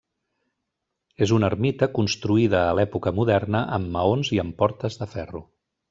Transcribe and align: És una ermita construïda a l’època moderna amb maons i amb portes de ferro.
És 1.25 1.33
una 1.37 1.49
ermita 1.53 1.89
construïda 1.99 2.63
a 2.63 2.73
l’època 2.79 3.15
moderna 3.21 3.65
amb 3.79 3.93
maons 3.99 4.35
i 4.39 4.45
amb 4.47 4.61
portes 4.65 5.03
de 5.05 5.11
ferro. 5.17 5.45